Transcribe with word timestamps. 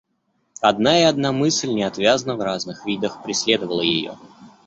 Одна 0.61 0.99
и 0.99 1.03
одна 1.03 1.31
мысль 1.31 1.69
неотвязно 1.69 2.35
в 2.35 2.41
разных 2.41 2.87
видах 2.87 3.21
преследовала 3.21 3.81
ее. 3.81 4.17